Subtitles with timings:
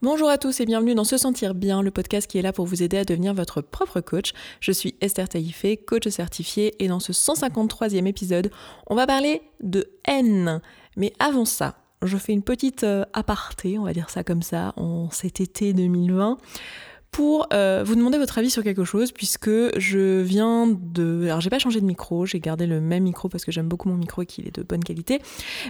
[0.00, 2.66] Bonjour à tous et bienvenue dans Se Sentir Bien, le podcast qui est là pour
[2.66, 4.32] vous aider à devenir votre propre coach.
[4.60, 8.52] Je suis Esther Taïfé, coach certifiée, et dans ce 153e épisode,
[8.86, 10.62] on va parler de haine.
[10.96, 14.72] Mais avant ça, je fais une petite euh, aparté, on va dire ça comme ça,
[14.76, 16.38] en cet été 2020
[17.10, 21.24] pour euh, vous demander votre avis sur quelque chose, puisque je viens de...
[21.24, 23.88] Alors j'ai pas changé de micro, j'ai gardé le même micro parce que j'aime beaucoup
[23.88, 25.20] mon micro et qu'il est de bonne qualité,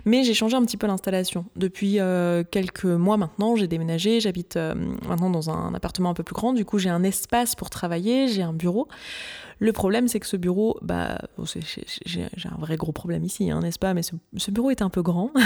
[0.05, 1.45] mais j'ai changé un petit peu l'installation.
[1.57, 4.75] Depuis euh, quelques mois maintenant, j'ai déménagé, j'habite euh,
[5.09, 8.29] maintenant dans un appartement un peu plus grand, du coup j'ai un espace pour travailler,
[8.29, 8.89] j'ai un bureau.
[9.61, 11.19] Le problème, c'est que ce bureau, bah,
[12.07, 13.93] j'ai un vrai gros problème ici, hein, n'est-ce pas?
[13.93, 15.33] Mais ce bureau est un peu grand.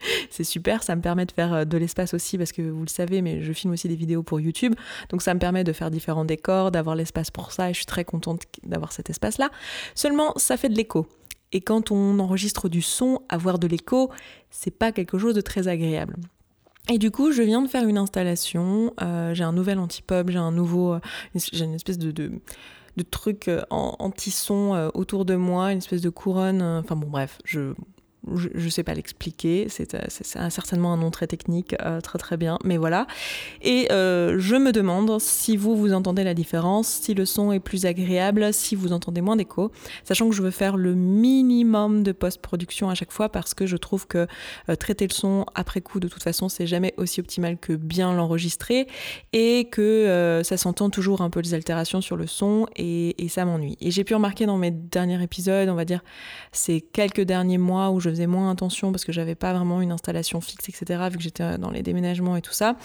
[0.30, 2.88] c'est super, ça me permet de faire euh, de l'espace aussi parce que vous le
[2.88, 4.74] savez, mais je filme aussi des vidéos pour YouTube,
[5.10, 7.86] donc ça me permet de faire différents décors, d'avoir l'espace pour ça et je suis
[7.86, 9.50] très contente d'avoir cet espace-là.
[9.94, 11.06] Seulement, ça fait de l'écho.
[11.52, 14.10] Et quand on enregistre du son, avoir de l'écho,
[14.50, 16.16] c'est pas quelque chose de très agréable.
[16.88, 18.92] Et du coup, je viens de faire une installation.
[19.00, 21.00] Euh, j'ai un nouvel anti-pop, j'ai un nouveau, euh,
[21.34, 22.30] j'ai une espèce de, de,
[23.10, 26.62] truc anti-son autour de moi, une espèce de couronne.
[26.62, 27.74] enfin bon, bref, je
[28.34, 32.36] je ne sais pas l'expliquer, c'est euh, certainement un nom très technique, euh, très très
[32.36, 33.06] bien, mais voilà.
[33.62, 37.60] Et euh, je me demande si vous, vous entendez la différence, si le son est
[37.60, 39.70] plus agréable, si vous entendez moins d'écho,
[40.04, 43.76] sachant que je veux faire le minimum de post-production à chaque fois parce que je
[43.76, 44.26] trouve que
[44.78, 48.86] traiter le son après coup, de toute façon, c'est jamais aussi optimal que bien l'enregistrer
[49.32, 53.44] et que ça s'entend toujours un peu des altérations sur le son et, et ça
[53.44, 53.76] m'ennuie.
[53.80, 56.02] Et j'ai pu remarquer dans mes derniers épisodes, on va dire
[56.52, 60.40] ces quelques derniers mois où je moins attention parce que j'avais pas vraiment une installation
[60.40, 62.76] fixe, etc., vu que j'étais dans les déménagements et tout ça,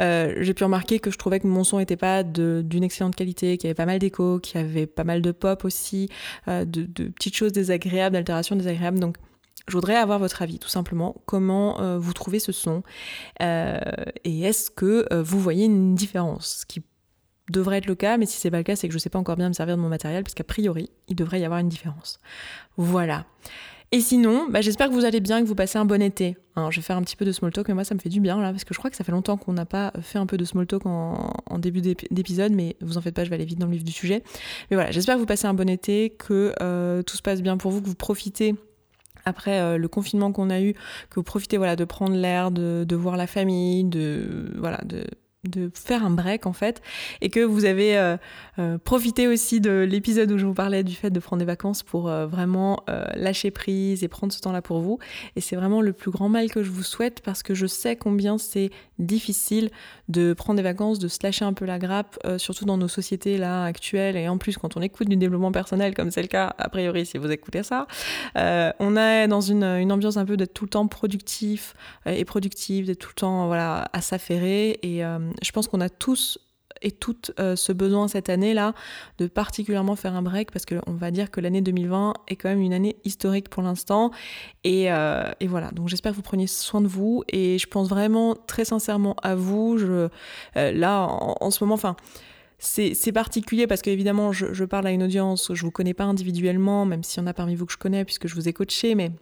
[0.00, 3.56] euh, j'ai pu remarquer que je trouvais que mon son n'était pas d'une excellente qualité,
[3.56, 6.10] qu'il y avait pas mal d'écho, qu'il y avait pas mal de pop aussi,
[6.48, 8.98] euh, de, petites choses désagréables, d'altérations désagréables.
[8.98, 9.16] Donc,
[9.68, 11.16] je voudrais avoir votre avis, tout simplement.
[11.24, 12.82] Comment euh, vous trouvez ce son
[13.40, 16.58] Et est-ce que vous voyez une différence?
[16.60, 16.82] Ce qui
[17.50, 19.18] devrait être le cas, mais si c'est pas le cas, c'est que je sais pas
[19.18, 21.68] encore bien me servir de mon matériel, parce qu'a priori, il devrait y avoir une
[21.68, 22.18] différence.
[22.76, 23.24] Voilà.
[23.92, 26.36] Et sinon, bah, j'espère que vous allez bien, que vous passez un bon été.
[26.56, 28.20] Je vais faire un petit peu de small talk, mais moi, ça me fait du
[28.20, 30.26] bien, là, parce que je crois que ça fait longtemps qu'on n'a pas fait un
[30.26, 33.44] peu de small talk en, début d'épisode, mais vous en faites pas, je vais aller
[33.44, 34.22] vite dans le vif du sujet.
[34.70, 37.56] Mais voilà, j'espère que vous passez un bon été, que euh, tout se passe bien
[37.58, 38.54] pour vous, que vous profitez
[39.26, 42.86] après euh, le confinement qu'on a eu, que vous profitez voilà de prendre l'air, de,
[42.94, 45.04] voir la famille, de voilà de
[45.48, 46.82] de faire un break en fait
[47.20, 48.16] et que vous avez euh,
[48.58, 51.82] euh, profité aussi de l'épisode où je vous parlais du fait de prendre des vacances
[51.82, 52.84] pour euh, vraiment
[53.14, 54.98] lâcher prise et prendre ce temps-là pour vous.
[55.34, 57.96] Et c'est vraiment le plus grand mal que je vous souhaite parce que je sais
[57.96, 59.70] combien c'est difficile
[60.08, 63.38] de prendre des vacances, de se lâcher un peu la grappe, surtout dans nos sociétés
[63.38, 64.16] là actuelles.
[64.16, 67.06] Et en plus quand on écoute du développement personnel comme c'est le cas a priori
[67.06, 67.86] si vous écoutez ça,
[68.34, 71.74] on est dans une, une ambiance un peu d'être tout le temps productif
[72.06, 74.78] et productif, d'être tout le temps voilà à s'affairer.
[74.82, 75.02] Et
[75.42, 76.38] je pense qu'on a tous
[76.82, 78.74] et toutes euh, ce besoin cette année-là
[79.18, 82.60] de particulièrement faire un break parce qu'on va dire que l'année 2020 est quand même
[82.60, 84.10] une année historique pour l'instant.
[84.64, 88.36] Et, euh, voilà, donc j'espère que vous preniez soin de vous et je pense vraiment
[88.46, 89.78] très sincèrement à vous.
[89.78, 90.08] Je,
[90.56, 91.96] euh, là, en, ce moment, enfin...
[92.58, 96.86] C'est particulier parce qu'évidemment, je, je parle à une audience, je vous connais pas individuellement,
[96.86, 98.94] même s'il y en a parmi vous que je connais puisque je vous ai coaché,
[98.94, 99.12] mais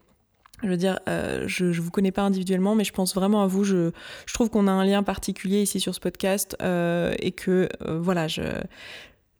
[0.64, 3.46] je veux dire, euh, je ne vous connais pas individuellement, mais je pense vraiment à
[3.46, 3.64] vous.
[3.64, 3.90] Je,
[4.32, 8.26] trouve qu'on a un lien particulier ici sur ce podcast euh, et que, euh, voilà,
[8.28, 8.42] je,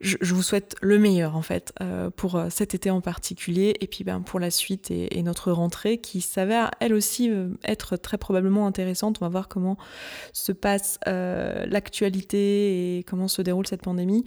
[0.00, 1.72] vous souhaite le meilleur en fait
[2.16, 6.20] pour cet été en particulier et puis ben, pour la suite et notre rentrée qui
[6.20, 7.30] s'avère elle aussi
[7.64, 9.18] être très probablement intéressante.
[9.22, 9.78] On va voir comment
[10.34, 14.24] se passe l'actualité et comment se déroule cette pandémie.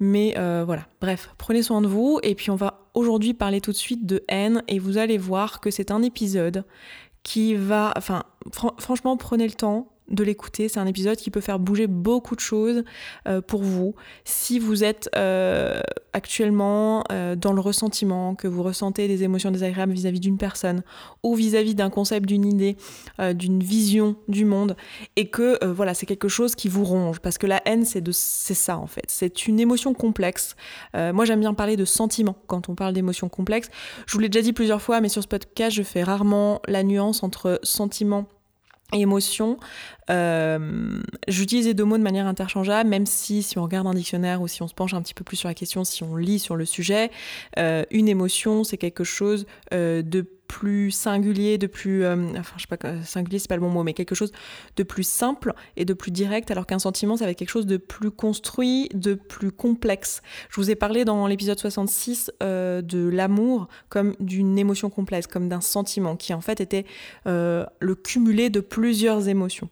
[0.00, 3.76] Mais voilà, bref, prenez soin de vous et puis on va aujourd'hui parler tout de
[3.76, 6.64] suite de haine et vous allez voir que c'est un épisode
[7.22, 7.92] qui va...
[7.96, 8.24] Enfin,
[8.78, 10.68] franchement, prenez le temps de l'écouter.
[10.68, 12.84] C'est un épisode qui peut faire bouger beaucoup de choses
[13.26, 13.94] euh, pour vous.
[14.24, 15.80] Si vous êtes euh,
[16.12, 20.82] actuellement euh, dans le ressentiment, que vous ressentez des émotions désagréables vis-à-vis d'une personne
[21.22, 22.76] ou vis-à-vis d'un concept, d'une idée,
[23.34, 24.76] d'une vision du monde,
[25.16, 28.12] et que voilà, c'est quelque chose qui vous ronge, parce que la haine, c'est de,
[28.12, 29.04] c'est ça en fait.
[29.08, 30.54] C'est une émotion complexe.
[30.94, 33.68] moi, j'aime bien parler de sentiments quand on parle d'émotions complexes.
[34.06, 36.82] Je vous l'ai déjà dit plusieurs fois, mais sur ce podcast, je fais rarement la
[36.82, 38.26] nuance entre sentiment
[38.92, 39.58] émotion.
[40.10, 44.40] Euh, J'utilise les deux mots de manière interchangeable, même si si on regarde un dictionnaire
[44.40, 46.38] ou si on se penche un petit peu plus sur la question, si on lit
[46.38, 47.10] sur le sujet,
[47.58, 52.62] euh, une émotion, c'est quelque chose euh, de plus singulier, de plus, euh, enfin je
[52.62, 54.32] sais pas, singulier c'est pas le bon mot, mais quelque chose
[54.76, 57.66] de plus simple et de plus direct, alors qu'un sentiment ça va être quelque chose
[57.66, 60.22] de plus construit, de plus complexe.
[60.50, 65.48] Je vous ai parlé dans l'épisode 66 euh, de l'amour comme d'une émotion complexe, comme
[65.48, 66.86] d'un sentiment qui en fait était
[67.26, 69.68] euh, le cumulé de plusieurs émotions.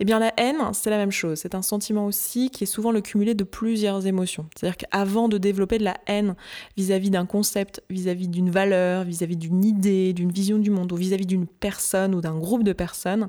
[0.00, 2.92] Eh bien la haine, c'est la même chose, c'est un sentiment aussi qui est souvent
[2.92, 4.46] le cumulé de plusieurs émotions.
[4.56, 6.34] C'est-à-dire qu'avant de développer de la haine
[6.76, 11.46] vis-à-vis d'un concept, vis-à-vis d'une valeur, vis-à-vis d'une idée, vision du monde, ou vis-à-vis d'une
[11.46, 13.28] personne ou d'un groupe de personnes,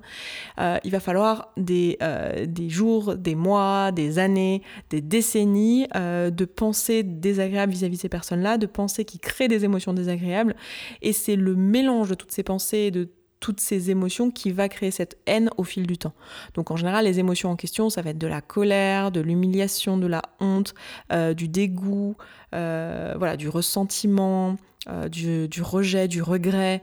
[0.60, 6.30] euh, il va falloir des, euh, des jours, des mois, des années, des décennies euh,
[6.30, 10.56] de pensées désagréables vis-à-vis de ces personnes-là, de pensées qui créent des émotions désagréables.
[11.02, 13.10] Et c'est le mélange de toutes ces pensées, de
[13.40, 16.14] toutes ces émotions qui va créer cette haine au fil du temps.
[16.54, 19.98] Donc en général, les émotions en question, ça va être de la colère, de l'humiliation,
[19.98, 20.74] de la honte,
[21.12, 22.16] euh, du dégoût,
[22.54, 24.58] euh, voilà, du ressentiment,
[24.88, 26.82] euh, du, rejet, du regret,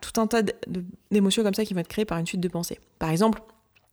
[0.00, 0.42] tout un tas
[1.10, 2.78] d'émotions comme ça qui vont être créées par une suite de pensées.
[2.98, 3.42] Par exemple,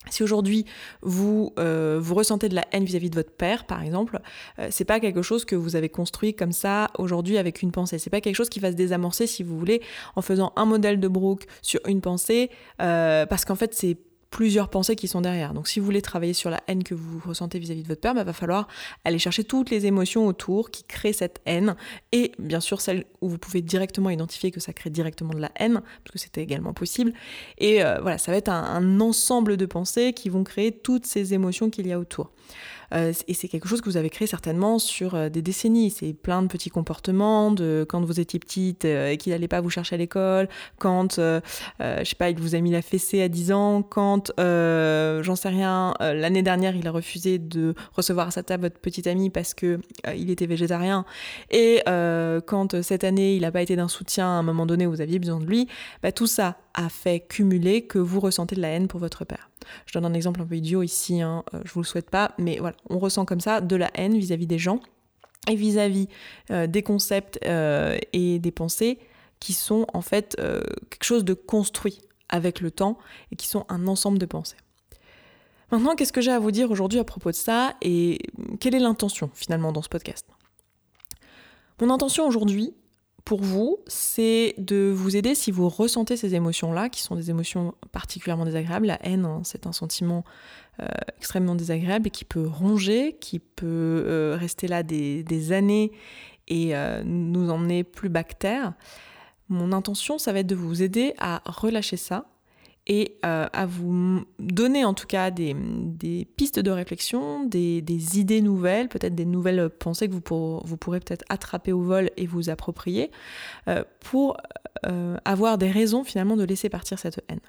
[0.09, 0.65] si aujourd'hui
[1.01, 4.19] vous, euh, vous ressentez de la haine vis-à-vis de votre père, par exemple,
[4.59, 7.99] euh, c'est pas quelque chose que vous avez construit comme ça aujourd'hui avec une pensée.
[7.99, 9.81] C'est pas quelque chose qui va se désamorcer, si vous voulez,
[10.15, 12.49] en faisant un modèle de Brooke sur une pensée,
[12.81, 13.97] euh, parce qu'en fait c'est
[14.31, 15.53] plusieurs pensées qui sont derrière.
[15.53, 18.13] Donc si vous voulez travailler sur la haine que vous ressentez vis-à-vis de votre père,
[18.13, 18.67] il bah, va falloir
[19.03, 21.75] aller chercher toutes les émotions autour qui créent cette haine
[22.13, 25.51] et bien sûr celles où vous pouvez directement identifier que ça crée directement de la
[25.57, 27.13] haine, parce que c'était également possible.
[27.57, 31.33] Et euh, voilà, ça va être un ensemble de pensées qui vont créer toutes ces
[31.33, 32.31] émotions qu'il y a autour.
[32.93, 35.91] Euh, et c'est quelque chose que vous avez créé certainement sur euh, des décennies.
[35.91, 39.61] C'est plein de petits comportements de quand vous étiez petite euh, et qu'il n'allait pas
[39.61, 41.41] vous chercher à l'école, quand, je
[41.79, 45.93] sais pas, il vous a mis la fessée à 10 ans, quand, j'en sais rien,
[45.99, 49.79] l'année dernière, il a refusé de recevoir à sa table votre petite amie parce que
[50.15, 51.05] il était végétarien,
[51.49, 54.91] et quand cette année, il n'a pas été d'un soutien à un moment donné où
[54.91, 55.67] vous aviez besoin de lui,
[56.01, 59.50] bah, tout ça a fait cumuler que vous ressentez de la haine pour votre père.
[59.85, 62.33] Je donne un exemple un peu idiot ici, hein, euh, je vous le souhaite pas,
[62.37, 64.79] mais voilà, on ressent comme ça de la haine vis-à-vis des gens
[65.49, 66.07] et vis-à-vis
[66.51, 68.99] euh, des concepts euh, et des pensées
[69.39, 70.35] qui sont en fait
[70.91, 71.99] quelque chose de construit
[72.29, 72.99] avec le temps
[73.31, 74.57] et qui sont un ensemble de pensées.
[75.71, 78.19] Maintenant, qu'est-ce que j'ai à vous dire aujourd'hui à propos de ça et
[78.59, 80.27] quelle est l'intention finalement dans ce podcast?
[81.81, 82.75] Mon intention aujourd'hui,
[83.25, 87.75] pour vous, c'est de vous aider si vous ressentez ces émotions-là, qui sont des émotions
[87.91, 88.87] particulièrement désagréables.
[88.87, 90.23] La haine, hein, c'est un sentiment
[90.81, 90.87] euh,
[91.17, 95.91] extrêmement désagréable et qui peut ronger, qui peut euh, rester là des, années
[96.47, 98.73] et euh, nous emmener plus bactère.
[99.49, 102.25] Mon intention, ça va être de vous aider à relâcher ça,
[102.91, 105.55] et euh, à vous donner en tout cas des,
[106.35, 111.71] pistes de réflexion, des, idées nouvelles, peut-être des nouvelles pensées que vous, pourrez peut-être attraper
[111.71, 113.09] au vol et vous approprier
[113.69, 114.35] euh, pour
[114.85, 117.39] euh, avoir des raisons finalement de laisser partir cette haine.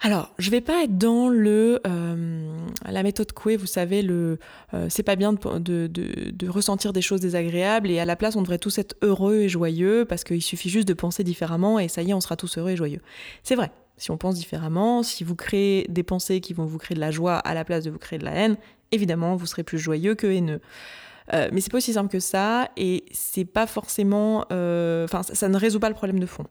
[0.00, 4.38] Alors, je vais pas être dans le la méthode Coué, vous savez, le
[4.88, 8.76] c'est pas bien de, ressentir des choses désagréables et à la place on devrait tous
[8.78, 12.14] être heureux et joyeux parce qu'il suffit juste de penser différemment et ça y est,
[12.14, 13.00] on sera tous heureux et joyeux.
[13.44, 16.94] C'est vrai, si on pense différemment, si vous créez des pensées qui vont vous créer
[16.94, 18.56] de la joie à la place de vous créer de la haine,
[18.92, 20.60] évidemment, vous serez plus joyeux que haineux.
[21.32, 24.44] Euh, mais c'est pas aussi simple que ça et c'est pas forcément.
[24.52, 26.44] Euh, enfin, ça, ne résout pas le problème de fond.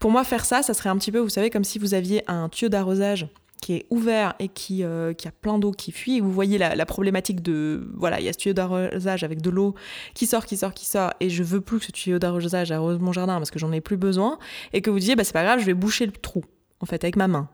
[0.00, 2.22] Pour moi, faire ça, ça serait un petit peu, vous savez, comme si vous aviez
[2.28, 3.28] un tuyau d'arrosage
[3.62, 6.16] qui est ouvert et qui, euh, qui a plein d'eau qui fuit.
[6.16, 7.88] Et vous voyez la, la, problématique de.
[7.94, 9.74] Voilà, il y a ce tuyau d'arrosage avec de l'eau
[10.14, 11.12] qui sort, qui sort, qui sort.
[11.20, 13.80] Et je veux plus que ce tuyau d'arrosage arrose mon jardin parce que j'en ai
[13.80, 14.38] plus besoin.
[14.72, 16.42] Et que vous disiez, bah, c'est pas grave, je vais boucher le trou
[16.80, 17.48] en fait, avec ma main.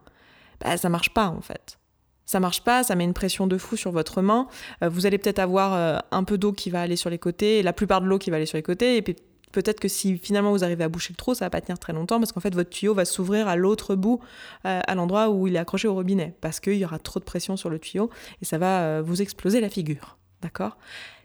[0.60, 1.78] Bah, ça marche pas, en fait.
[2.24, 4.46] Ça marche pas, ça met une pression de fou sur votre main.
[4.82, 7.62] Euh, vous allez peut-être avoir euh, un peu d'eau qui va aller sur les côtés,
[7.62, 9.17] la plupart de l'eau qui va aller sur les côtés, et puis
[9.50, 11.93] peut-être que si finalement vous arrivez à boucher le trou, ça va pas tenir très
[11.93, 14.20] longtemps parce qu'en fait votre tuyau va s'ouvrir à l'autre bout,
[14.64, 17.24] euh, à l'endroit où il est accroché au robinet, parce qu'il y aura trop de
[17.24, 18.08] pression sur le tuyau
[18.41, 20.17] et ça va vous exploser la figure.
[20.41, 20.79] D'accord?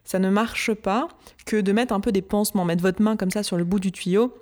[0.04, 1.08] Ça ne marche pas
[1.46, 3.80] que de mettre un peu des pansements, mettre votre main comme ça sur le bout
[3.80, 4.34] du tuyau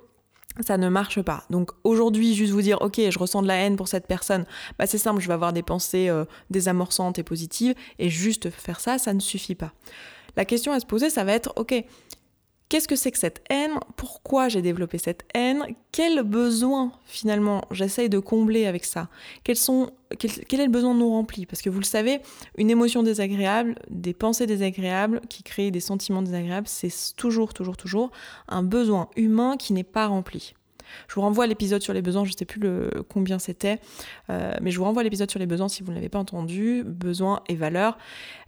[0.60, 1.44] ça ne marche pas.
[1.50, 4.44] Donc aujourd'hui, juste vous dire, ok, je ressens de la haine pour cette personne,
[4.78, 8.80] bah c'est simple, je vais avoir des pensées euh, désamorçantes et positives, et juste faire
[8.80, 9.72] ça, ça ne suffit pas.
[10.36, 11.84] La question à se poser, ça va être, ok,
[12.68, 13.78] Qu'est-ce que c'est que cette haine?
[13.94, 15.64] Pourquoi j'ai développé cette haine?
[15.92, 19.08] Quel besoin finalement j'essaye de combler avec ça?
[19.54, 22.20] Sont, quel, est le besoin non rempli Parce que vous le savez,
[22.58, 28.10] une émotion désagréable, des pensées désagréables qui créent des sentiments désagréables, c'est toujours, toujours, toujours
[28.48, 30.55] un besoin humain qui n'est pas rempli.
[31.08, 33.80] Je vous renvoie à l'épisode sur les besoins, je ne sais plus le, combien c'était,
[34.30, 36.18] euh, mais je vous renvoie à l'épisode sur les besoins si vous ne l'avez pas
[36.18, 36.82] entendu.
[36.84, 37.98] Besoins et valeurs,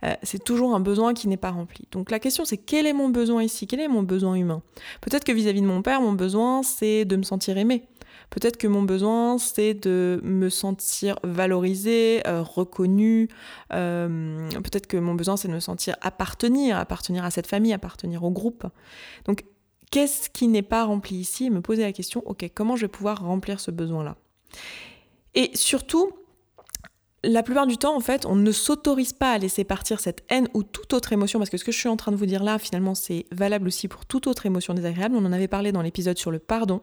[0.05, 1.87] euh, c'est toujours un besoin qui n'est pas rempli.
[1.93, 3.67] Donc la question c'est quel est mon besoin ici?
[3.67, 4.63] Quel est mon besoin humain?
[5.01, 7.85] Peut-être que vis-à-vis de mon père, mon besoin c'est de me sentir aimé.
[8.31, 13.29] Peut-être que mon besoin, c'est de me sentir valorisé, euh, reconnu.
[13.71, 18.31] Peut-être que mon besoin, c'est de me sentir appartenir, appartenir à cette famille, appartenir au
[18.31, 18.67] groupe.
[19.25, 19.45] Donc
[19.91, 22.89] Qu'est-ce qui n'est pas rempli ici Et me poser la question, ok, comment je vais
[22.93, 24.17] pouvoir remplir ce besoin-là?
[25.35, 26.13] Et surtout,
[27.25, 30.47] la plupart du temps, en fait, on ne s'autorise pas à laisser partir cette haine
[30.55, 32.45] ou toute autre émotion, parce que ce que je suis en train de vous dire
[32.45, 35.17] là, finalement, c'est valable aussi pour toute autre émotion désagréable.
[35.17, 36.81] On en avait parlé dans l'épisode sur le pardon,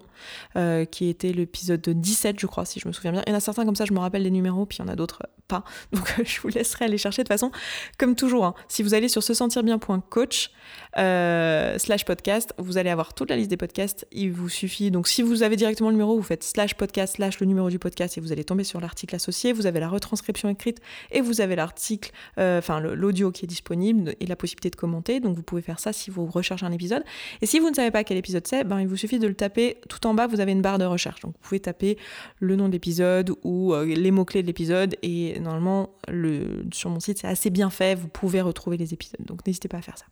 [0.57, 3.23] euh, qui était l'épisode 17, je crois, si je me souviens bien.
[3.27, 4.85] Il y en a certains comme ça, je me rappelle les numéros, puis il y
[4.85, 5.63] en a d'autres pas.
[5.93, 7.51] Donc je vous laisserai aller chercher de toute façon,
[7.97, 8.43] comme toujours.
[8.43, 10.51] Hein, si vous allez sur se sentir bien.coach
[10.97, 14.05] euh, slash podcast, vous allez avoir toute la liste des podcasts.
[14.11, 17.39] Il vous suffit, donc si vous avez directement le numéro, vous faites slash podcast slash
[17.39, 19.53] le numéro du podcast et vous allez tomber sur l'article associé.
[19.53, 20.79] Vous avez la retranscription écrite
[21.11, 25.19] et vous avez l'article, euh, enfin l'audio qui est disponible et la possibilité de commenter.
[25.19, 27.03] Donc vous pouvez faire ça si vous recherchez un épisode.
[27.41, 29.35] Et si vous ne savez pas quel épisode c'est, ben, il vous suffit de le
[29.35, 31.21] taper tout en bas, vous avez une barre de recherche.
[31.21, 31.97] Donc vous pouvez taper
[32.39, 36.99] le nom de l'épisode ou euh, les mots-clés de l'épisode et normalement le, sur mon
[36.99, 39.25] site c'est assez bien fait, vous pouvez retrouver les épisodes.
[39.25, 40.05] Donc n'hésitez pas à faire ça.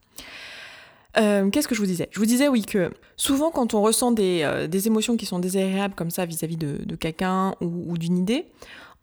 [1.18, 2.10] Euh, qu'est-ce que je vous disais?
[2.12, 6.10] Je vous disais oui que souvent quand on ressent des, émotions qui sont désagréables comme
[6.10, 8.46] ça vis-à-vis de, quelqu'un ou d'une idée,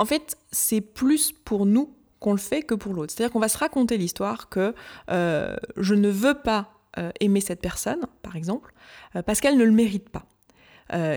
[0.00, 3.12] en fait, c'est plus pour nous qu'on le fait que pour l'autre.
[3.14, 4.74] C'est-à-dire qu'on va se raconter l'histoire que
[5.10, 8.72] euh, je ne veux pas euh, aimer cette personne, par exemple,
[9.14, 10.24] euh, parce qu'elle ne le mérite pas.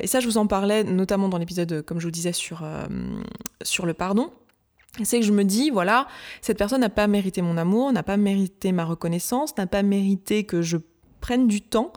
[0.03, 2.67] et ça, je vous en parlais notamment dans l'épisode, comme je vous disais, sur,
[3.61, 4.31] sur le pardon.
[5.01, 6.05] C'est que je me dis, voilà,
[6.41, 10.43] cette personne n'a pas mérité mon amour, n'a pas mérité ma reconnaissance, n'a pas mérité
[10.43, 10.77] que je
[11.21, 11.93] prenne du temps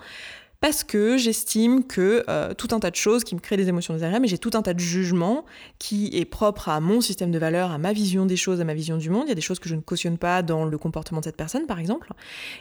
[0.67, 3.95] parce que j'estime que euh, tout un tas de choses qui me créent des émotions
[3.95, 5.45] désagréables, mais j'ai tout un tas de jugements
[5.79, 8.75] qui est propre à mon système de valeurs, à ma vision des choses, à ma
[8.75, 9.27] vision du monde.
[9.27, 11.37] Il y a des choses que je ne cautionne pas dans le comportement de cette
[11.37, 12.13] personne, par exemple,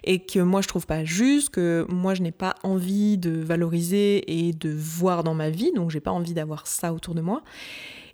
[0.03, 4.47] et que moi je trouve pas juste, que moi je n'ai pas envie de valoriser
[4.47, 7.41] et de voir dans ma vie, donc j'ai pas envie d'avoir ça autour de moi.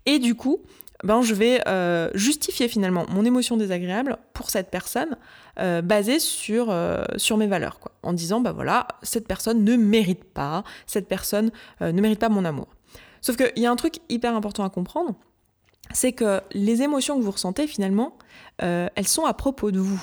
[0.06, 0.62] Et du coup,
[1.04, 5.18] ben, je vais euh, justifier finalement mon émotion désagréable pour cette personne
[5.60, 9.76] euh, basée sur, euh, sur mes valeurs, quoi, en disant, bah voilà, cette personne ne
[9.76, 12.68] mérite pas, cette personne ne mérite pas mon amour.
[13.22, 15.16] Sauf qu'il y a un truc hyper important à comprendre,
[15.94, 18.18] c'est que les émotions que vous ressentez finalement,
[18.60, 20.02] elles sont à propos de vous.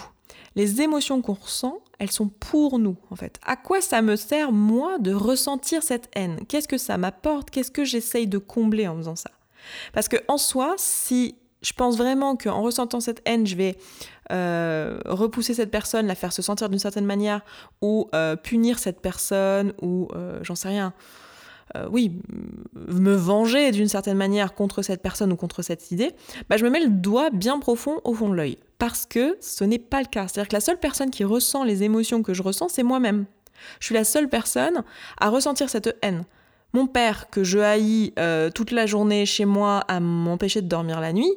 [0.54, 3.38] Les émotions qu'on ressent, elles sont pour nous, en fait.
[3.44, 6.40] À quoi ça me sert, moi, de ressentir cette haine?
[6.48, 7.50] Qu'est-ce que ça m'apporte?
[7.50, 9.30] Qu'est-ce que j'essaye de combler en faisant ça?
[9.92, 13.76] Parce que en soi, si je pense vraiment qu'en ressentant cette haine, je vais
[14.30, 17.40] euh, repousser cette personne, la faire se sentir d'une certaine manière,
[17.82, 20.92] ou euh, punir cette personne, ou euh, j'en sais rien,
[21.90, 22.22] oui,
[22.74, 26.12] me venger d'une certaine manière contre cette personne ou contre cette idée,
[26.48, 28.56] bah, je me mets le doigt bien profond au fond de l'œil.
[28.78, 30.28] Parce que ce n'est pas le cas.
[30.28, 33.26] C'est-à-dire que la seule personne qui ressent les émotions que je ressens, c'est moi-même.
[33.80, 34.82] Je suis la seule personne
[35.20, 36.24] à ressentir cette haine.
[36.74, 41.00] Mon père, que je haïs euh, toute la journée chez moi à m'empêcher de dormir
[41.00, 41.32] la nuit,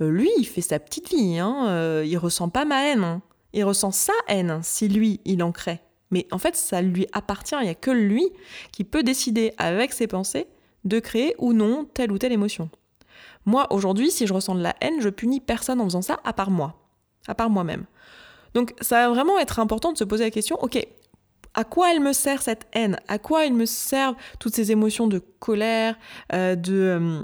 [0.00, 1.38] euh, lui, il fait sa petite vie.
[1.38, 3.04] Hein, euh, il ressent pas ma haine.
[3.04, 3.22] Hein.
[3.52, 5.80] Il ressent sa haine si lui, il en crée.
[6.10, 7.54] Mais en fait, ça lui appartient.
[7.60, 8.28] Il n'y a que lui
[8.72, 10.46] qui peut décider avec ses pensées
[10.84, 12.68] de créer ou non telle ou telle émotion.
[13.46, 16.32] Moi, aujourd'hui, si je ressens de la haine, je punis personne en faisant ça à
[16.32, 16.74] part moi,
[17.28, 17.86] à part moi-même.
[18.54, 20.86] Donc ça va vraiment être important de se poser la question, ok,
[21.54, 22.98] à quoi elle me sert cette haine?
[23.08, 25.96] À quoi elle me servent toutes ces émotions de colère,
[26.32, 27.22] euh, de euh,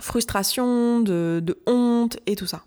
[0.00, 2.62] frustration, de, honte et tout ça?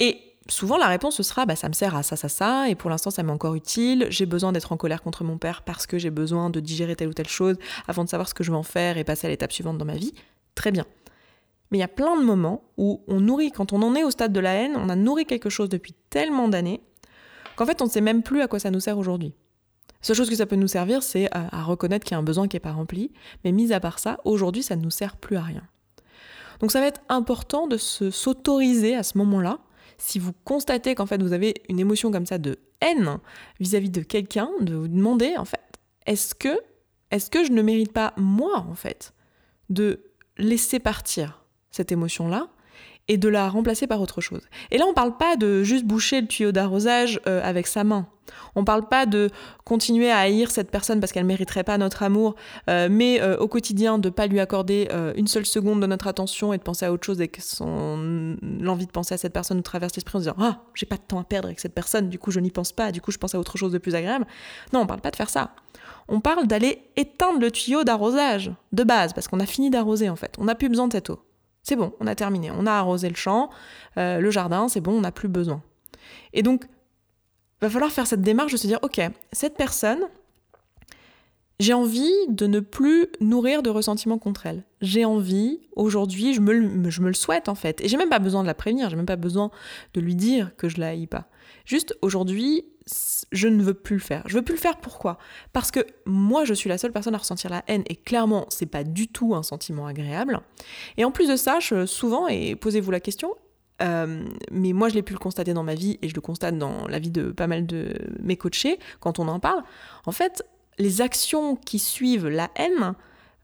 [0.00, 2.74] Et souvent la réponse ce sera bah, ça me sert à ça, ça, ça, et
[2.74, 5.86] pour l'instant ça m'est encore utile, j'ai besoin d'être en colère contre mon père parce
[5.86, 8.50] que j'ai besoin de digérer telle ou telle chose avant de savoir ce que je
[8.50, 10.14] vais en faire et passer à l'étape suivante dans ma vie.
[10.54, 10.86] Très bien.
[11.70, 14.10] Mais il y a plein de moments où on nourrit, quand on en est au
[14.10, 16.80] stade de la haine, on a nourri quelque chose depuis tellement d'années
[17.56, 19.34] qu'en fait on ne sait même plus à quoi ça nous sert aujourd'hui.
[20.00, 22.48] Seule chose que ça peut nous servir, c'est à, reconnaître qu'il y a un besoin
[22.48, 23.10] qui n'est pas rempli.
[23.44, 25.62] Mais mis à part ça, aujourd'hui, ça ne nous sert plus à rien.
[26.60, 29.58] Donc ça va être important de s'autoriser à ce moment-là,
[29.98, 33.18] si vous constatez qu'en fait vous avez une émotion comme ça de haine
[33.60, 35.60] vis-à-vis de quelqu'un, de vous demander en fait,
[36.06, 36.58] est-ce que,
[37.10, 39.12] est-ce que je ne mérite pas moi en fait
[39.68, 40.04] de
[40.36, 42.48] laisser partir cette émotion-là
[43.08, 44.42] et de la remplacer par autre chose.
[44.70, 47.84] Et là, on ne parle pas de juste boucher le tuyau d'arrosage euh, avec sa
[47.84, 48.06] main.
[48.54, 49.30] On ne parle pas de
[49.64, 52.34] continuer à haïr cette personne parce qu'elle ne mériterait pas notre amour,
[52.68, 56.06] euh, mais euh, au quotidien de ne pas lui accorder une seule seconde de notre
[56.06, 58.36] attention et de penser à autre chose et que son...
[58.60, 61.02] l'envie de penser à cette personne nous traverse l'esprit en disant Ah, j'ai pas de
[61.06, 63.18] temps à perdre avec cette personne, du coup je n'y pense pas, du coup je
[63.18, 64.26] pense à autre chose de plus agréable.
[64.74, 65.52] Non, on ne parle pas de faire ça.
[66.08, 70.16] On parle d'aller éteindre le tuyau d'arrosage de base parce qu'on a fini d'arroser en
[70.16, 70.34] fait.
[70.38, 71.20] On n'a plus besoin de cette eau.
[71.68, 72.50] C'est bon, on a terminé.
[72.50, 73.50] On a arrosé le champ,
[73.98, 75.62] euh, le jardin, c'est bon, on n'a plus besoin.
[76.32, 76.64] Et donc,
[77.60, 80.00] va falloir faire cette démarche de se dire, ok, cette personne,
[81.60, 84.64] j'ai envie de ne plus nourrir de ressentiment contre elle.
[84.80, 87.82] J'ai envie, aujourd'hui, je me, je me le souhaite en fait.
[87.82, 89.50] Et j'ai même pas besoin de la prévenir, j'ai même pas besoin
[89.92, 91.26] de lui dire que je la haïs pas.
[91.66, 92.64] Juste aujourd'hui,
[93.32, 94.22] je ne veux plus le faire.
[94.26, 95.18] Je veux plus le faire pourquoi?
[95.52, 98.66] Parce que moi, je suis la seule personne à ressentir la haine et clairement, c'est
[98.66, 100.40] pas du tout un sentiment agréable.
[100.96, 103.34] Et en plus de ça, je, souvent, et posez-vous la question,
[103.82, 106.58] euh, mais moi, je l'ai pu le constater dans ma vie et je le constate
[106.58, 109.62] dans la vie de pas mal de mes coachés quand on en parle.
[110.06, 110.44] En fait,
[110.78, 112.94] les actions qui suivent la haine,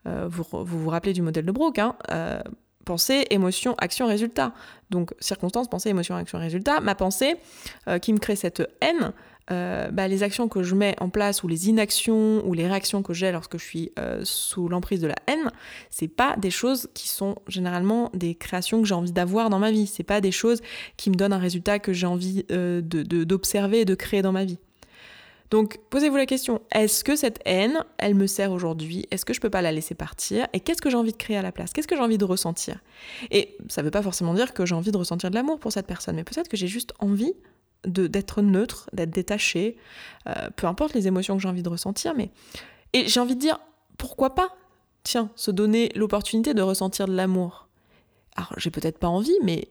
[0.07, 2.41] euh, vous, vous, rappelez du modèle de Brock, hein, euh,
[2.85, 4.53] pensée, émotion, action, résultat.
[4.91, 6.81] Donc circonstance, pensée, émotion, action, résultat.
[6.81, 7.37] Ma pensée
[8.03, 9.13] qui me crée cette haine,
[9.51, 13.03] euh, bah, les actions que je mets en place ou les inactions ou les réactions
[13.03, 15.51] que j'ai lorsque je suis euh, sous l'emprise de la haine,
[15.91, 19.71] c'est pas des choses qui sont généralement des créations que j'ai envie d'avoir dans ma
[19.71, 19.87] vie.
[19.87, 20.63] C'est pas des choses
[20.97, 24.45] qui me donnent un résultat que j'ai envie euh, d'observer et de créer dans ma
[24.45, 24.59] vie.
[25.51, 29.07] Donc posez-vous la question, est-ce que cette haine, elle me sert aujourd'hui?
[29.11, 30.49] Est-ce que je peux pas la laisser partir?
[30.53, 31.73] Et qu'est-ce que j'ai envie de créer à la place?
[31.73, 32.81] Qu'est-ce que j'ai envie de ressentir?
[33.31, 35.87] Et ça veut pas forcément dire que j'ai envie de ressentir de l'amour pour cette
[35.87, 37.35] personne, mais peut-être que j'ai juste envie
[37.87, 39.77] d'être neutre, d'être détaché,
[40.29, 42.31] euh, peu importe les émotions que j'ai envie de ressentir, mais
[42.93, 43.59] et j'ai envie de dire
[43.99, 44.55] pourquoi pas,
[45.03, 47.69] tiens, se donner l'opportunité de ressentir de l'amour.
[48.37, 49.69] Alors j'ai peut-être pas envie, mais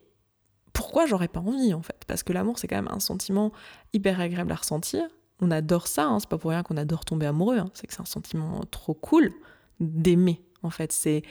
[0.74, 2.04] pourquoi j'aurais pas envie en fait?
[2.08, 3.52] Parce que l'amour c'est quand même un sentiment
[3.94, 5.04] hyper agréable à ressentir.
[5.40, 7.70] On adore ça, hein, c'est pas pour rien qu'on adore tomber amoureux, hein.
[7.74, 9.32] c'est que c'est un sentiment trop cool
[9.80, 10.92] d'aimer en fait.
[10.92, 11.24] C'est,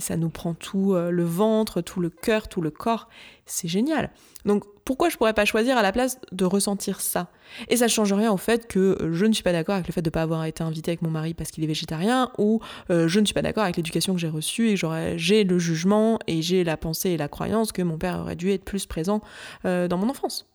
[0.00, 3.08] ça nous prend tout euh, le ventre, tout le cœur, tout le corps.
[3.46, 4.10] C'est génial.
[4.44, 7.28] Donc pourquoi je pourrais pas choisir à la place de ressentir ça?
[7.68, 10.02] Et ça change rien au fait que je ne suis pas d'accord avec le fait
[10.02, 13.08] de ne pas avoir été invité avec mon mari parce qu'il est végétarien, ou euh,
[13.08, 14.76] je ne suis pas d'accord avec l'éducation que j'ai reçue et
[15.16, 18.50] j'ai le jugement et j'ai la pensée et la croyance que mon père aurait dû
[18.50, 19.20] être plus présent
[19.64, 20.48] euh, dans mon enfance.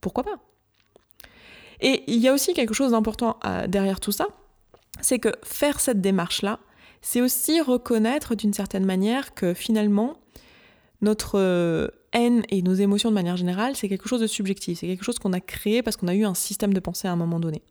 [0.00, 0.38] Pourquoi pas?
[1.80, 3.38] Et il y a aussi quelque chose d'important
[3.68, 4.28] derrière tout ça,
[5.00, 6.58] c'est que faire cette démarche-là,
[7.08, 10.16] c'est aussi reconnaître d'une certaine manière que finalement,
[11.02, 14.88] notre euh, haine et nos émotions de manière générale, c'est quelque chose de subjectif, c'est
[14.88, 17.16] quelque chose qu'on a créé parce qu'on a eu un système de pensée à un
[17.16, 17.62] moment donné.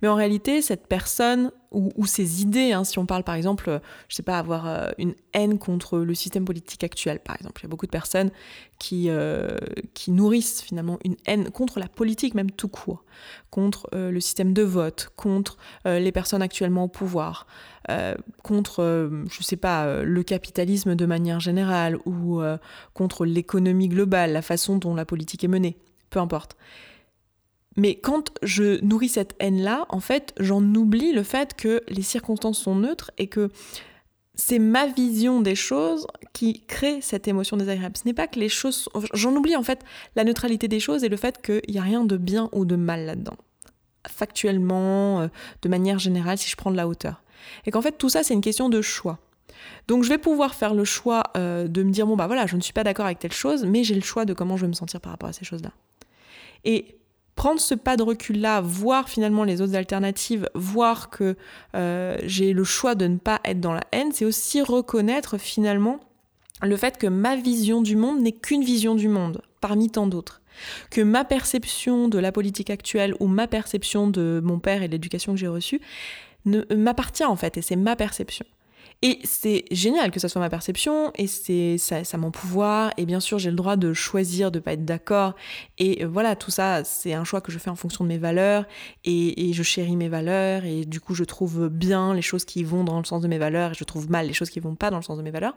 [0.00, 4.14] Mais en réalité, cette personne ou, ces idées, hein, si on parle par exemple, je
[4.14, 7.66] sais pas, avoir euh, une haine contre le système politique actuel, par exemple, il y
[7.66, 8.30] a beaucoup de personnes
[8.78, 9.56] qui, euh,
[10.08, 13.04] nourrissent finalement une haine contre la politique même tout court,
[13.48, 17.46] contre le système de vote, contre les personnes actuellement au pouvoir,
[17.90, 22.40] euh, contre, euh, je sais pas, euh, le capitalisme de manière générale ou
[22.94, 25.76] contre l'économie globale, la façon dont la politique est menée,
[26.10, 26.56] peu importe.
[27.76, 32.58] Mais quand je nourris cette haine-là, en fait, j'en oublie le fait que les circonstances
[32.58, 33.50] sont neutres et que
[34.34, 37.96] c'est ma vision des choses qui crée cette émotion désagréable.
[37.96, 38.88] Ce n'est pas que les choses...
[39.14, 39.84] J'en oublie en fait
[40.16, 42.76] la neutralité des choses et le fait qu'il n'y a rien de bien ou de
[42.76, 43.36] mal là-dedans.
[44.08, 45.28] Factuellement,
[45.62, 47.22] de manière générale, si je prends de la hauteur.
[47.66, 49.18] Et qu'en fait, tout ça, c'est une question de choix.
[49.88, 52.56] Donc je vais pouvoir faire le choix euh, de me dire, bon, bah voilà, je
[52.56, 54.68] ne suis pas d'accord avec telle chose, mais j'ai le choix de comment je vais
[54.68, 55.70] me sentir par rapport à ces choses-là.
[56.64, 56.96] Et
[57.34, 61.36] prendre ce pas de recul-là, voir finalement les autres alternatives, voir que
[61.74, 66.00] euh, j'ai le choix de ne pas être dans la haine, c'est aussi reconnaître finalement
[66.62, 70.40] le fait que ma vision du monde n'est qu'une vision du monde, parmi tant d'autres.
[70.90, 75.32] Que ma perception de la politique actuelle ou ma perception de mon père et l'éducation
[75.32, 75.80] que j'ai reçue
[76.44, 78.44] m'appartient en fait, et c'est ma perception.
[79.04, 83.04] Et c'est génial que ça soit ma perception, et c'est ça, ça mon pouvoir, et
[83.04, 85.34] bien sûr j'ai le droit de choisir de pas être d'accord,
[85.78, 88.18] et euh, voilà, tout ça c'est un choix que je fais en fonction de mes
[88.18, 88.64] valeurs,
[89.04, 92.84] et, je chéris mes valeurs, et du coup je trouve bien les choses qui vont
[92.84, 94.90] dans le sens de mes valeurs, et je trouve mal les choses qui vont pas
[94.90, 95.56] dans le sens de mes valeurs.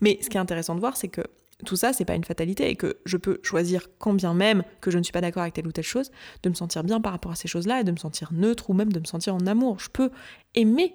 [0.00, 1.22] Mais ce qui est intéressant de voir, c'est que
[1.64, 4.90] tout ça, c'est pas une fatalité et que je peux choisir, quand bien même que
[4.90, 6.10] je ne suis pas d'accord avec telle ou telle chose,
[6.42, 8.74] de me sentir bien par rapport à ces choses-là et de me sentir neutre ou
[8.74, 9.80] même de me sentir en amour.
[9.80, 10.10] Je peux
[10.54, 10.94] aimer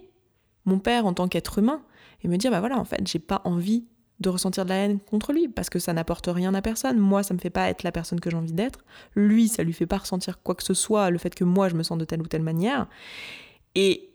[0.66, 1.82] mon père en tant qu'être humain
[2.24, 3.86] et me dire, bah voilà, en fait, j'ai pas envie
[4.20, 6.98] de ressentir de la haine contre lui parce que ça n'apporte rien à personne.
[6.98, 8.80] Moi, ça me fait pas être la personne que j'ai envie d'être.
[9.16, 11.76] Lui, ça lui fait pas ressentir quoi que ce soit, le fait que moi, je
[11.76, 12.88] me sens de telle ou telle manière.
[13.76, 14.10] Et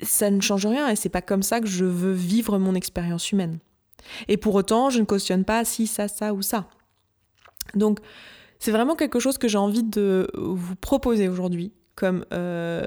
[0.00, 3.32] ça ne change rien et c'est pas comme ça que je veux vivre mon expérience
[3.32, 3.58] humaine.
[4.28, 6.68] Et pour autant, je ne cautionne pas si, ça, ça ou ça.
[7.74, 7.98] Donc,
[8.60, 12.86] c'est vraiment quelque chose que j'ai envie de vous proposer aujourd'hui comme, euh,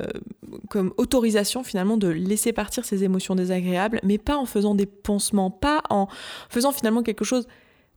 [0.70, 5.52] comme autorisation finalement de laisser partir ces émotions désagréables, mais pas en faisant des pansements,
[5.52, 6.08] pas en
[6.50, 7.46] faisant finalement quelque chose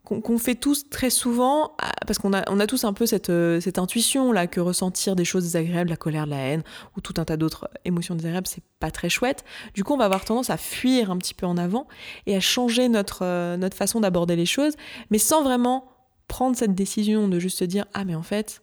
[0.03, 3.79] qu'on fait tous très souvent, ah, parce qu'on a, tous un peu cette, euh, cette
[3.79, 6.65] intuition là que ressentir des choses désagréables, la colère, la haine,
[6.97, 9.45] ou tout un tas d'autres émotions désagréables, c'est pas très chouette.
[9.73, 11.87] Du coup, on va avoir tendance à fuir un petit peu en avant
[12.27, 14.75] et à changer notre, euh, notre façon d'aborder les choses,
[15.11, 15.87] mais sans vraiment
[16.27, 18.63] prendre cette décision de juste se dire ah mais en fait,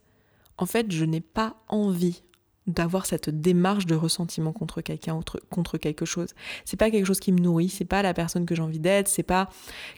[0.57, 2.21] en fait, je n'ai pas envie
[2.67, 5.19] d'avoir cette démarche de ressentiment contre quelqu'un
[5.49, 6.29] contre quelque chose.
[6.63, 9.07] C'est pas quelque chose qui me nourrit, c'est pas la personne que j'ai envie d'être,
[9.07, 9.49] c'est pas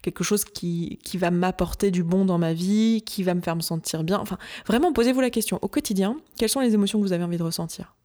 [0.02, 3.62] quelque chose qui, va m'apporter du bon dans ma vie, qui va me faire me
[3.62, 4.20] sentir bien.
[4.20, 5.60] Enfin, vraiment, posez-vous la question.
[5.62, 7.96] Au quotidien, quelles sont les émotions que vous avez envie de ressentir?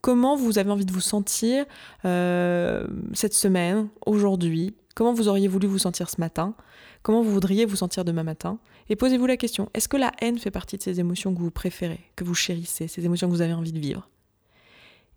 [0.00, 1.64] Comment vous avez envie de vous sentir
[2.04, 4.74] euh, cette semaine, aujourd'hui?
[4.94, 6.54] Comment vous auriez voulu vous sentir ce matin?
[7.02, 8.58] Comment vous voudriez vous sentir demain matin?
[8.88, 11.50] Et posez-vous la question, est-ce que la haine fait partie de ces émotions que vous
[11.50, 14.08] préférez, que vous chérissez, ces émotions que vous avez envie de vivre?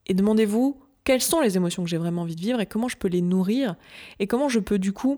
[0.06, 2.98] Et demandez-vous quelles sont les émotions que j'ai vraiment envie de vivre et comment je
[2.98, 3.76] peux les nourrir
[4.20, 5.18] et comment je peux du coup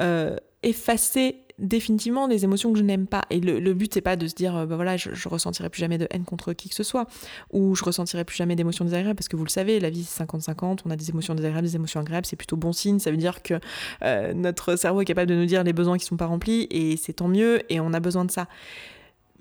[0.00, 3.22] euh, effacer définitivement des émotions que je n'aime pas.
[3.30, 5.80] Et le, but, c'est pas de se dire, euh, bah voilà, je, je ressentirai plus
[5.80, 7.06] jamais de haine contre qui que ce soit,
[7.52, 10.24] ou je ressentirai plus jamais d'émotions désagréables, parce que vous le savez, la vie c'est
[10.24, 13.16] 50-50, on a des émotions désagréables, des émotions agréables, c'est plutôt bon signe, ça veut
[13.16, 13.54] dire que
[14.04, 16.96] euh, notre cerveau est capable de nous dire les besoins qui sont pas remplis, et
[16.96, 18.46] c'est tant mieux, et on a besoin de ça.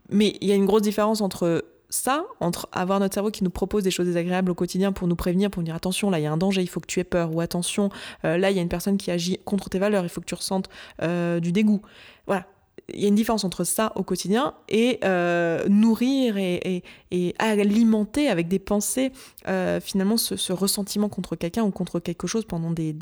[0.10, 3.50] Mais il y a une grosse différence entre ça, entre avoir notre cerveau qui nous
[3.50, 6.23] propose des choses désagréables au quotidien pour nous prévenir, pour nous dire attention, là il
[6.23, 7.89] y a un danger, il faut que tu aies peur, ou attention,
[8.26, 10.26] euh, là il y a une personne qui agit contre tes valeurs, il faut que
[10.26, 10.69] tu ressentes
[11.02, 11.82] euh, du dégoût.
[12.26, 12.45] Voilà.
[12.93, 16.84] Il y a une différence entre ça au quotidien et euh, nourrir et,
[17.38, 19.12] alimenter avec des pensées
[19.82, 22.95] finalement ce, ressentiment contre quelqu'un ou contre quelque chose pendant des,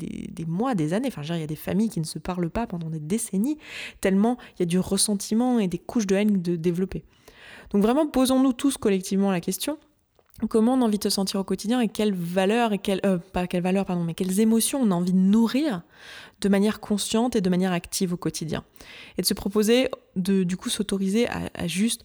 [0.48, 1.06] mois, des années.
[1.06, 3.58] Enfin, il y a des familles qui ne se parlent pas pendant des décennies,
[4.00, 7.04] tellement il y a du ressentiment et des couches de haine de développer.
[7.70, 9.78] Donc vraiment, posons-nous tous collectivement la question
[10.48, 13.18] comment on a envie de se sentir au quotidien et quelles valeurs et quelles euh,
[13.48, 15.82] quelles valeurs pardon mais quelles émotions on a envie de nourrir
[16.40, 18.64] de manière consciente et de manière active au quotidien
[19.16, 22.04] et de se proposer de du coup s'autoriser à, juste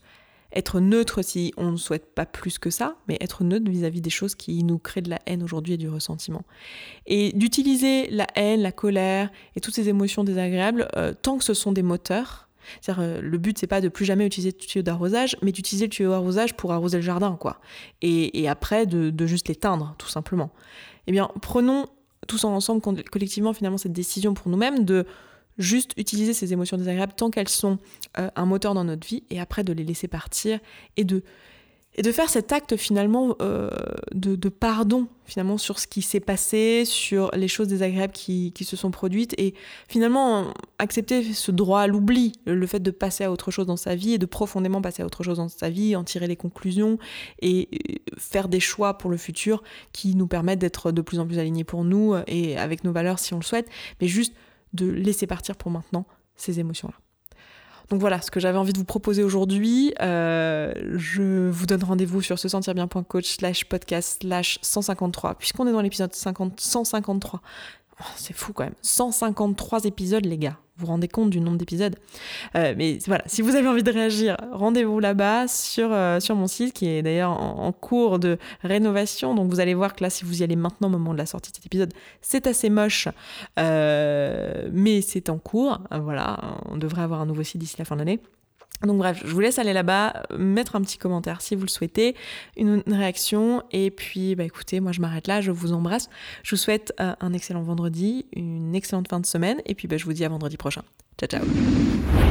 [0.54, 4.10] être neutre si on ne souhaite pas plus que ça, mais être neutre vis-à-vis des
[4.10, 6.44] choses qui nous créent de la haine aujourd'hui et du ressentiment.
[7.06, 11.54] Et d'utiliser la haine, la colère et toutes ces émotions désagréables euh, tant que ce
[11.54, 12.50] sont des moteurs
[12.90, 15.92] euh, le but, c'est pas de plus jamais utiliser de tuyau d'arrosage, mais d'utiliser le
[15.92, 17.60] tuyau d'arrosage pour arroser le jardin, quoi.
[18.02, 20.52] Et, après, de, juste l'éteindre, tout simplement.
[21.08, 21.88] Eh bien, prenons
[22.28, 25.06] tous ensemble, collectivement, finalement, cette décision pour nous-mêmes de
[25.58, 27.78] juste utiliser ces émotions désagréables tant qu'elles sont
[28.18, 30.60] euh, un moteur dans notre vie, et après de les laisser partir
[30.98, 31.24] et de
[31.96, 33.70] et de faire cet acte finalement euh,
[34.14, 38.92] de, pardon finalement sur ce qui s'est passé, sur les choses désagréables qui, se sont
[38.92, 39.54] produites et
[39.88, 43.96] finalement accepter ce droit à l'oubli, le fait de passer à autre chose dans sa
[43.96, 46.98] vie et de profondément passer à autre chose dans sa vie, en tirer les conclusions
[47.42, 47.70] et
[48.18, 51.64] faire des choix pour le futur qui nous permettent d'être de plus en plus alignés
[51.64, 54.34] pour nous et avec nos valeurs si on le souhaite, mais juste
[54.74, 56.96] de laisser partir pour maintenant ces émotions-là.
[57.92, 59.94] Donc voilà ce que j'avais envie de vous proposer aujourd'hui.
[60.02, 65.74] Euh, je vous donne rendez-vous sur se sentir bien.coach slash podcast slash 153 puisqu'on est
[65.74, 67.42] dans l'épisode 153.
[68.16, 68.76] C'est fou quand même.
[68.82, 71.96] 153 épisodes les gars vous rendez compte du nombre d'épisodes?
[72.56, 76.74] Euh, mais voilà, si vous avez envie de réagir, rendez-vous là-bas sur, euh, mon site
[76.74, 79.34] qui est d'ailleurs en, cours de rénovation.
[79.34, 81.26] Donc vous allez voir que là, si vous y allez maintenant au moment de la
[81.26, 83.08] sortie de cet épisode, c'est assez moche,
[83.60, 85.80] euh, mais c'est en cours.
[85.92, 88.20] voilà, on devrait avoir un nouveau site d'ici la fin de l'année.
[88.84, 92.16] Donc bref, je vous laisse aller là-bas, mettre un petit commentaire si vous le souhaitez,
[92.58, 96.10] une, réaction, et puis bah écoutez, moi je m'arrête là, je vous embrasse,
[96.44, 99.98] je vous souhaite euh, un excellent vendredi, une excellente fin de semaine, et puis bah,
[99.98, 100.84] je vous dis à vendredi prochain.
[101.20, 102.31] Ciao ciao